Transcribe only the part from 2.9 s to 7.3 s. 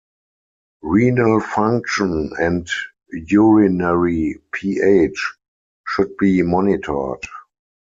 urinary pH should be monitored.